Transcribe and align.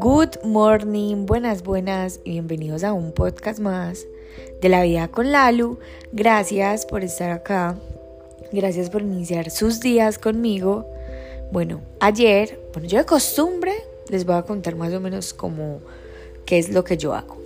Good 0.00 0.44
morning, 0.44 1.26
buenas, 1.26 1.64
buenas 1.64 2.20
y 2.24 2.32
bienvenidos 2.32 2.84
a 2.84 2.92
un 2.92 3.10
podcast 3.12 3.58
más 3.58 4.06
de 4.60 4.68
la 4.68 4.84
vida 4.84 5.08
con 5.08 5.32
Lalu. 5.32 5.80
Gracias 6.12 6.86
por 6.86 7.02
estar 7.02 7.30
acá, 7.30 7.76
gracias 8.52 8.88
por 8.88 9.02
iniciar 9.02 9.50
sus 9.50 9.80
días 9.80 10.18
conmigo. 10.18 10.86
Bueno, 11.50 11.80
ayer, 11.98 12.60
bueno, 12.72 12.88
yo 12.88 12.98
de 12.98 13.04
costumbre 13.04 13.72
les 14.08 14.24
voy 14.24 14.36
a 14.36 14.42
contar 14.42 14.76
más 14.76 14.92
o 14.92 15.00
menos 15.00 15.34
como 15.34 15.80
qué 16.44 16.58
es 16.58 16.68
lo 16.68 16.84
que 16.84 16.96
yo 16.96 17.14
hago. 17.14 17.36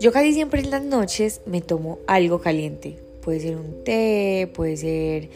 Yo 0.00 0.10
casi 0.10 0.32
siempre 0.34 0.62
en 0.62 0.70
las 0.70 0.82
noches 0.82 1.42
me 1.46 1.60
tomo 1.60 2.00
algo 2.08 2.40
caliente. 2.40 2.98
Puede 3.20 3.40
ser 3.40 3.56
un 3.56 3.84
té, 3.84 4.50
puede 4.52 4.76
ser 4.76 5.28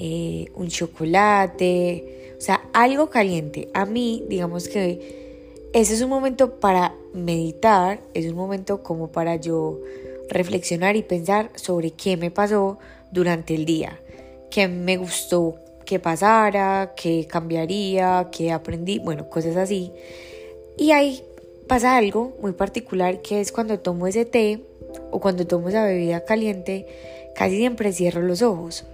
eh, 0.00 0.46
un 0.54 0.68
chocolate, 0.68 2.34
o 2.38 2.40
sea, 2.40 2.62
algo 2.72 3.10
caliente. 3.10 3.68
A 3.74 3.84
mí, 3.84 4.24
digamos 4.28 4.68
que 4.68 5.58
ese 5.72 5.94
es 5.94 6.02
un 6.02 6.08
momento 6.08 6.60
para 6.60 6.94
meditar, 7.12 8.00
es 8.14 8.26
un 8.26 8.36
momento 8.36 8.84
como 8.84 9.08
para 9.10 9.34
yo 9.34 9.80
reflexionar 10.28 10.94
y 10.94 11.02
pensar 11.02 11.50
sobre 11.56 11.90
qué 11.90 12.16
me 12.16 12.30
pasó 12.30 12.78
durante 13.10 13.56
el 13.56 13.64
día, 13.64 13.98
qué 14.50 14.68
me 14.68 14.96
gustó 14.96 15.56
que 15.84 15.98
pasara, 15.98 16.94
qué 16.96 17.26
cambiaría, 17.26 18.28
qué 18.30 18.52
aprendí, 18.52 19.00
bueno, 19.00 19.28
cosas 19.28 19.56
así. 19.56 19.90
Y 20.76 20.92
ahí 20.92 21.24
pasa 21.66 21.96
algo 21.96 22.36
muy 22.40 22.52
particular 22.52 23.20
que 23.20 23.40
es 23.40 23.50
cuando 23.50 23.80
tomo 23.80 24.06
ese 24.06 24.24
té 24.24 24.62
o 25.10 25.18
cuando 25.18 25.44
tomo 25.44 25.70
esa 25.70 25.84
bebida 25.84 26.24
caliente, 26.24 26.86
casi 27.34 27.56
siempre 27.56 27.92
cierro 27.92 28.22
los 28.22 28.42
ojos. 28.42 28.84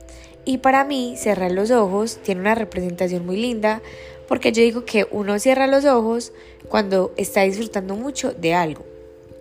Y 0.45 0.59
para 0.59 0.85
mí 0.85 1.17
cerrar 1.17 1.53
los 1.53 1.71
ojos 1.71 2.19
tiene 2.23 2.41
una 2.41 2.55
representación 2.55 3.25
muy 3.25 3.37
linda 3.37 3.81
porque 4.29 4.53
yo 4.53 4.63
digo 4.63 4.85
que 4.85 5.07
uno 5.11 5.39
cierra 5.39 5.67
los 5.67 5.85
ojos 5.85 6.33
cuando 6.69 7.13
está 7.17 7.43
disfrutando 7.43 7.95
mucho 7.95 8.33
de 8.33 8.55
algo. 8.55 8.85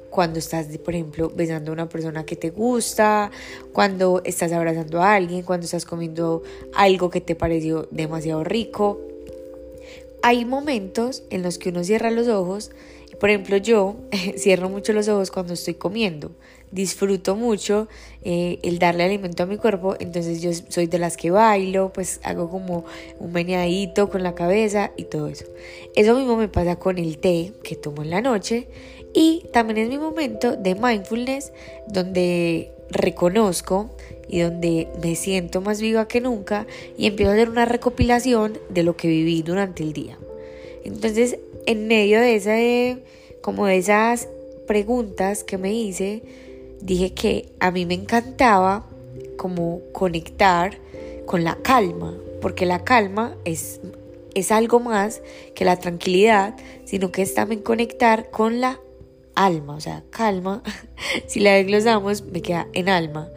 Cuando 0.10 0.40
estás, 0.40 0.68
por 0.78 0.94
ejemplo, 0.94 1.32
besando 1.36 1.72
a 1.72 1.74
una 1.74 1.90
persona 1.90 2.26
que 2.26 2.36
te 2.36 2.52
gusta, 2.52 3.32
cuando 3.72 4.22
estás 4.26 4.52
abrazando 4.52 5.02
a 5.02 5.16
alguien, 5.16 5.42
cuando 5.42 5.66
estás 5.66 5.86
comiendo 5.86 6.44
algo 6.76 7.10
que 7.10 7.20
te 7.20 7.36
pareció 7.36 7.88
demasiado 7.90 8.44
rico. 8.44 9.02
Hay 10.24 10.46
momentos 10.46 11.24
en 11.30 11.44
los 11.44 11.60
que 11.60 11.70
uno 11.70 11.84
cierra 11.84 12.10
los 12.10 12.28
ojos. 12.28 12.72
Por 13.20 13.30
ejemplo, 13.30 13.58
yo 13.58 13.98
cierro 14.38 14.70
mucho 14.70 14.92
los 14.94 15.08
ojos 15.08 15.30
cuando 15.30 15.54
estoy 15.54 15.76
comiendo 15.76 16.32
disfruto 16.74 17.36
mucho 17.36 17.88
eh, 18.24 18.58
el 18.64 18.80
darle 18.80 19.04
alimento 19.04 19.44
a 19.44 19.46
mi 19.46 19.58
cuerpo, 19.58 19.96
entonces 20.00 20.42
yo 20.42 20.52
soy 20.70 20.88
de 20.88 20.98
las 20.98 21.18
que 21.18 21.30
bailo, 21.30 21.94
pues 21.94 22.20
hago 22.24 22.50
como 22.50 22.84
un 23.20 23.32
meneadito 23.32 24.10
con 24.10 24.24
la 24.24 24.34
cabeza 24.34 24.92
y 24.98 25.04
todo 25.04 25.28
eso. 25.28 25.46
Eso 25.96 26.16
mismo 26.16 26.36
me 26.36 26.48
pasa 26.48 26.78
con 26.78 26.98
el 26.98 27.20
té 27.20 27.54
que 27.64 27.76
tomo 27.76 28.02
en 28.02 28.10
la 28.10 28.22
noche 28.22 28.68
y 29.14 29.46
también 29.54 29.78
es 29.78 29.90
mi 29.90 30.00
momento 30.00 30.56
de 30.56 30.74
mindfulness 30.74 31.54
donde 31.88 32.72
reconozco 32.94 33.90
y 34.28 34.40
donde 34.40 34.88
me 35.02 35.16
siento 35.16 35.62
más 35.62 35.82
viva 35.82 36.08
que 36.08 36.22
nunca 36.22 36.66
y 36.98 37.08
empiezo 37.08 37.32
a 37.32 37.36
hacer 37.36 37.50
una 37.50 37.66
recopilación 37.66 38.58
de 38.70 38.84
lo 38.84 38.96
que 38.96 39.08
viví 39.08 39.42
durante 39.42 39.84
el 39.84 39.94
día. 39.94 40.18
Entonces, 40.84 41.38
en 41.66 41.88
medio 41.88 42.20
de 42.20 42.36
esa, 42.36 43.00
como 43.42 43.66
de 43.66 43.78
esas 43.78 44.28
preguntas 44.68 45.44
que 45.44 45.58
me 45.58 45.74
hice, 45.74 46.24
dije 46.82 47.14
que 47.14 47.50
a 47.60 47.72
mí 47.72 47.86
me 47.86 47.94
encantaba 47.94 48.86
como 49.38 49.82
conectar 49.92 50.78
con 51.26 51.44
la 51.44 51.56
calma, 51.56 52.16
porque 52.42 52.66
la 52.66 52.84
calma 52.84 53.36
es, 53.46 53.80
es 54.34 54.52
algo 54.52 54.80
más 54.80 55.22
que 55.56 55.66
la 55.66 55.80
tranquilidad, 55.80 56.56
sino 56.86 57.12
que 57.12 57.22
es 57.22 57.34
también 57.34 57.62
conectar 57.62 58.30
con 58.30 58.60
la 58.60 58.80
alma, 59.36 59.76
o 59.76 59.82
sea, 59.82 60.04
calma, 60.10 60.64
si 61.28 61.40
la 61.40 61.54
desglosamos 61.54 62.24
me 62.24 62.42
queda 62.42 62.68
en 62.74 62.90
alma. 62.90 63.30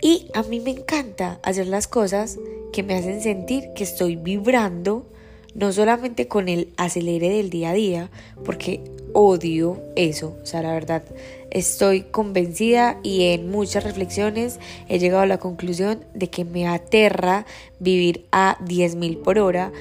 Y 0.00 0.28
a 0.34 0.42
mí 0.42 0.60
me 0.60 0.70
encanta 0.70 1.40
hacer 1.42 1.66
las 1.66 1.88
cosas 1.88 2.38
que 2.72 2.82
me 2.82 2.94
hacen 2.94 3.20
sentir 3.20 3.72
que 3.74 3.84
estoy 3.84 4.16
vibrando, 4.16 5.06
no 5.54 5.72
solamente 5.72 6.28
con 6.28 6.48
el 6.48 6.72
acelere 6.76 7.30
del 7.30 7.50
día 7.50 7.70
a 7.70 7.74
día, 7.74 8.10
porque 8.44 8.80
odio 9.12 9.80
eso, 9.96 10.36
o 10.42 10.46
sea, 10.46 10.62
la 10.62 10.72
verdad, 10.72 11.02
estoy 11.50 12.02
convencida 12.02 12.98
y 13.02 13.32
en 13.32 13.50
muchas 13.50 13.84
reflexiones 13.84 14.58
he 14.88 14.98
llegado 14.98 15.22
a 15.22 15.26
la 15.26 15.38
conclusión 15.38 16.04
de 16.14 16.28
que 16.28 16.44
me 16.44 16.66
aterra 16.66 17.46
vivir 17.80 18.26
a 18.30 18.58
10.000 18.60 19.22
por 19.22 19.38
hora, 19.38 19.72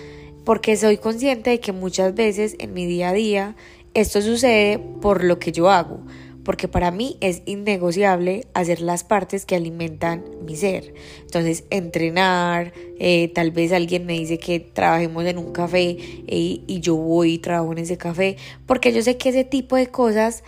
porque 0.46 0.78
soy 0.78 0.98
consciente 0.98 1.50
de 1.50 1.60
que 1.60 1.74
muchas 1.74 2.16
veces 2.16 2.56
en 2.60 2.74
mi 2.74 2.86
día 2.86 3.10
a 3.10 3.14
día 3.14 3.56
esto 3.94 4.22
sucede 4.22 4.80
por 5.02 5.24
lo 5.24 5.40
que 5.40 5.52
yo 5.52 5.70
hago, 5.70 6.00
porque 6.44 6.68
para 6.68 6.92
mí 6.92 7.18
es 7.20 7.42
innegociable 7.46 8.48
hacer 8.54 8.80
las 8.80 9.04
partes 9.04 9.46
que 9.46 9.56
alimentan 9.56 10.24
mi 10.46 10.56
ser. 10.56 10.94
Entonces, 11.22 11.66
entrenar, 11.70 12.74
eh, 13.00 13.32
tal 13.34 13.52
vez 13.52 13.74
alguien 13.74 14.06
me 14.06 14.14
dice 14.14 14.38
que 14.38 14.60
trabajemos 14.60 15.26
en 15.26 15.38
un 15.38 15.52
café 15.52 15.98
eh, 16.00 16.62
y 16.66 16.80
yo 16.80 16.96
voy 16.96 17.34
y 17.34 17.38
trabajo 17.40 17.72
en 17.74 17.80
ese 17.80 17.98
café, 17.98 18.38
porque 18.66 18.94
yo 18.94 19.02
sé 19.02 19.18
que 19.18 19.30
ese 19.30 19.44
tipo 19.44 19.76
de 19.76 19.88
cosas, 19.88 20.44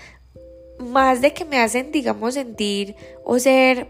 más 0.79 1.21
de 1.21 1.33
que 1.33 1.43
me 1.43 1.59
hacen, 1.59 1.91
digamos, 1.91 2.35
sentir 2.35 2.95
o 3.25 3.39
ser 3.39 3.87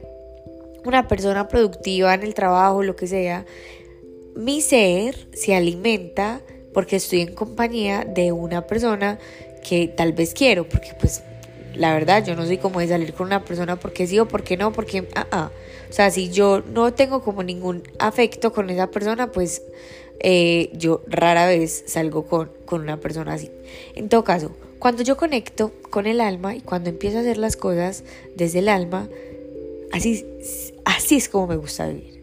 una 0.86 1.08
persona 1.08 1.48
productiva 1.48 2.14
en 2.14 2.24
el 2.24 2.34
trabajo, 2.34 2.82
lo 2.84 2.96
que 2.96 3.08
sea, 3.08 3.46
mi 4.36 4.62
ser 4.62 5.28
se 5.34 5.54
alimenta 5.54 6.42
porque 6.74 6.98
estoy 6.98 7.22
en 7.22 7.34
compañía 7.34 8.06
de 8.06 8.32
una 8.32 8.68
persona 8.68 9.20
que 9.68 9.88
tal 9.88 10.14
vez 10.14 10.34
quiero, 10.34 10.68
porque 10.68 10.94
pues 11.00 11.24
la 11.76 11.94
verdad, 11.94 12.26
yo 12.26 12.36
no 12.36 12.46
soy 12.46 12.58
como 12.58 12.80
de 12.80 12.88
salir 12.88 13.14
con 13.14 13.28
una 13.28 13.46
persona 13.46 13.78
porque 13.78 14.08
sí 14.08 14.20
o 14.20 14.28
porque 14.28 14.58
no, 14.58 14.72
porque, 14.74 15.08
ah, 15.16 15.28
ah. 15.32 15.52
O 15.90 15.94
sea, 15.94 16.12
si 16.12 16.30
yo 16.30 16.62
no 16.74 16.94
tengo 16.94 17.22
como 17.22 17.42
ningún 17.42 17.84
afecto 18.00 18.52
con 18.52 18.70
esa 18.70 18.92
persona, 18.92 19.32
pues 19.32 19.64
eh, 20.20 20.70
yo 20.74 21.02
rara 21.08 21.48
vez 21.48 21.84
salgo 21.88 22.26
con, 22.26 22.52
con 22.66 22.82
una 22.82 22.98
persona 22.98 23.34
así. 23.34 23.50
En 23.96 24.10
todo 24.10 24.24
caso, 24.24 24.52
cuando 24.78 25.04
yo 25.04 25.18
conecto 25.18 25.72
con 25.90 26.06
el 26.06 26.22
alma 26.22 26.56
y 26.56 26.62
cuando 26.62 26.90
empiezo 26.90 27.18
a 27.18 27.22
hacer 27.22 27.38
las 27.38 27.56
cosas 27.56 28.04
desde 28.36 28.60
el 28.60 28.70
alma, 28.70 29.08
así, 29.92 30.26
así 30.86 31.16
es 31.16 31.30
como 31.30 31.48
me 31.48 31.56
gusta 31.56 31.88
vivir. 31.88 32.19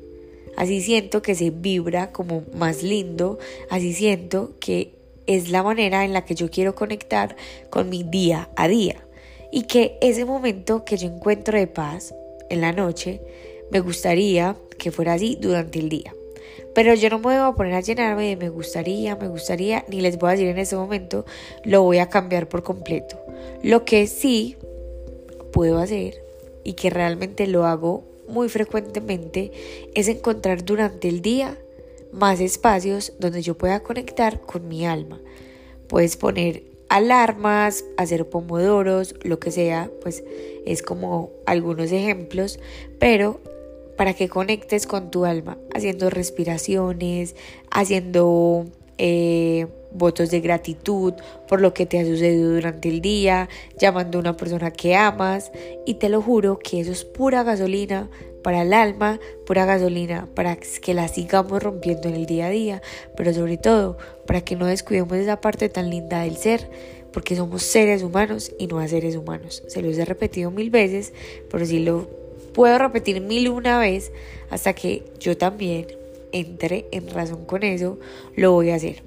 Así 0.56 0.81
siento 0.81 1.22
que 1.22 1.34
se 1.34 1.50
vibra 1.50 2.12
como 2.12 2.44
más 2.55 2.83
lindo, 2.83 3.39
así 3.71 3.93
siento 3.93 4.55
que 4.59 4.94
es 5.27 5.50
la 5.50 5.62
manera 5.62 6.05
en 6.05 6.12
la 6.12 6.25
que 6.25 6.34
yo 6.34 6.50
quiero 6.50 6.75
conectar 6.75 7.37
con 7.71 7.89
mi 7.89 8.03
día 8.03 8.49
a 8.56 8.69
día 8.69 9.06
y 9.50 9.62
que 9.62 9.99
ese 10.00 10.25
momento 10.25 10.84
que 10.84 10.97
yo 10.97 11.09
encuentro 11.09 11.59
de 11.59 11.67
paz 11.67 12.15
en 12.50 12.61
la 12.61 12.72
noche, 12.72 13.21
me 13.71 13.81
gustaría 13.81 14.56
que 14.78 14.91
fuera 14.91 15.15
así 15.15 15.37
durante 15.41 15.78
el 15.78 15.89
día. 15.89 16.15
Pero 16.75 16.94
yo 16.94 17.09
no 17.11 17.19
me 17.19 17.25
voy 17.25 17.34
a 17.34 17.53
poner 17.53 17.75
a 17.75 17.81
llenarme 17.81 18.28
de 18.28 18.37
me 18.37 18.49
gustaría, 18.50 19.17
me 19.17 19.28
gustaría, 19.28 19.84
ni 19.88 20.00
les 20.00 20.19
voy 20.19 20.28
a 20.28 20.33
decir 20.33 20.49
en 20.49 20.59
ese 20.59 20.77
momento, 20.77 21.25
lo 21.65 21.83
voy 21.83 21.99
a 21.99 22.09
cambiar 22.09 22.49
por 22.49 22.62
completo. 22.62 23.19
Lo 23.62 23.84
que 23.84 24.06
sí 24.06 24.56
puedo 25.53 25.78
hacer 25.78 26.23
y 26.65 26.75
que 26.75 26.91
realmente 26.91 27.47
lo 27.47 27.65
hago 27.65 28.05
muy 28.28 28.48
frecuentemente 28.48 29.53
es 29.94 30.09
encontrar 30.09 30.64
durante 30.64 31.09
el 31.09 31.22
día 31.22 31.59
más 32.12 32.41
espacios 32.41 33.12
donde 33.19 33.42
yo 33.42 33.56
pueda 33.56 33.81
conectar 33.82 34.41
con 34.41 34.69
mi 34.69 34.87
alma. 34.87 35.20
Puedes 35.88 36.16
poner 36.16 36.64
alarmas, 36.88 37.84
hacer 37.97 38.28
pomodoros, 38.28 39.14
lo 39.22 39.38
que 39.38 39.50
sea, 39.50 39.91
pues 40.03 40.25
es 40.64 40.82
como 40.82 41.31
algunos 41.47 41.92
ejemplos, 41.92 42.59
pero 42.98 43.41
para 43.97 44.14
que 44.14 44.28
conectes 44.28 44.87
con 44.87 45.10
tu 45.10 45.25
alma, 45.25 45.58
haciendo 45.75 46.10
respiraciones, 46.10 47.34
haciendo 47.70 48.67
eh, 48.98 49.66
votos 49.93 50.31
de 50.31 50.40
gratitud 50.40 51.14
por 51.48 51.60
lo 51.60 51.72
que 51.75 51.87
te 51.87 51.98
ha 51.98 52.04
sucedido 52.04 52.54
durante 52.54 52.88
el 52.88 53.00
día, 53.00 53.48
llamando 53.78 54.19
a 54.19 54.20
una 54.20 54.37
persona 54.37 54.70
que 54.70 54.94
amas 54.94 55.50
y 55.87 55.94
te 55.94 56.08
lo 56.08 56.22
juro 56.22 56.58
que 56.58 56.81
eso 56.81 56.93
es 56.93 57.04
pura 57.04 57.43
gasolina 57.43 58.08
para 58.43 58.62
el 58.62 58.72
alma, 58.72 59.19
pura 59.44 59.64
gasolina 59.64 60.28
para 60.34 60.56
que 60.56 60.94
la 60.94 61.08
sigamos 61.08 61.62
rompiendo 61.62 62.08
en 62.08 62.14
el 62.14 62.26
día 62.26 62.46
a 62.46 62.50
día, 62.50 62.82
pero 63.16 63.32
sobre 63.32 63.56
todo 63.56 63.98
para 64.26 64.40
que 64.40 64.54
no 64.54 64.66
descuidemos 64.66 65.16
esa 65.16 65.40
parte 65.40 65.69
tan 65.69 65.90
linda 65.90 66.22
del 66.22 66.37
ser, 66.37 66.70
porque 67.12 67.34
somos 67.34 67.62
seres 67.62 68.02
humanos 68.02 68.52
y 68.58 68.66
no 68.66 68.78
a 68.78 68.87
seres 68.87 69.16
humanos. 69.16 69.62
Se 69.66 69.82
los 69.82 69.96
he 69.99 70.04
repetido 70.04 70.50
mil 70.50 70.70
veces, 70.70 71.12
pero 71.50 71.64
si 71.64 71.81
lo 71.81 72.08
puedo 72.52 72.78
repetir 72.78 73.20
mil 73.20 73.49
una 73.49 73.78
vez 73.78 74.12
hasta 74.50 74.75
que 74.75 75.02
yo 75.19 75.37
también 75.37 75.87
entre 76.38 76.87
en 76.93 77.09
razón 77.11 77.44
con 77.44 77.62
eso, 77.62 77.99
lo 78.35 78.53
voy 78.53 78.71
a 78.71 78.77
hacer. 78.77 79.03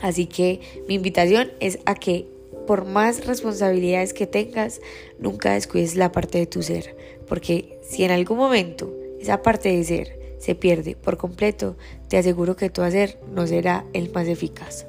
Así 0.00 0.26
que 0.26 0.60
mi 0.88 0.94
invitación 0.94 1.50
es 1.60 1.78
a 1.86 1.94
que 1.94 2.26
por 2.66 2.84
más 2.84 3.26
responsabilidades 3.26 4.12
que 4.12 4.26
tengas, 4.26 4.82
nunca 5.18 5.54
descuides 5.54 5.96
la 5.96 6.12
parte 6.12 6.36
de 6.36 6.46
tu 6.46 6.62
ser, 6.62 6.94
porque 7.26 7.78
si 7.82 8.04
en 8.04 8.10
algún 8.10 8.36
momento 8.36 8.92
esa 9.18 9.40
parte 9.40 9.74
de 9.74 9.82
ser 9.84 10.18
se 10.38 10.54
pierde 10.54 10.94
por 10.94 11.16
completo, 11.16 11.76
te 12.08 12.18
aseguro 12.18 12.56
que 12.56 12.68
tu 12.68 12.82
hacer 12.82 13.18
no 13.34 13.46
será 13.46 13.86
el 13.94 14.12
más 14.12 14.28
eficaz. 14.28 14.86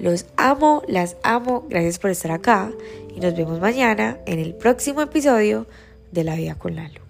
Los 0.00 0.26
amo, 0.36 0.82
las 0.88 1.16
amo, 1.22 1.64
gracias 1.68 2.00
por 2.00 2.10
estar 2.10 2.32
acá 2.32 2.72
y 3.14 3.20
nos 3.20 3.36
vemos 3.36 3.60
mañana 3.60 4.18
en 4.26 4.40
el 4.40 4.54
próximo 4.54 5.00
episodio 5.00 5.66
de 6.10 6.24
La 6.24 6.34
Vida 6.34 6.56
con 6.56 6.74
Lalo. 6.74 7.01